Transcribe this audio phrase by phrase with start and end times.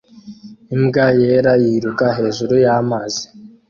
[0.75, 3.23] imbwa yera yiruka hejuru y'amazi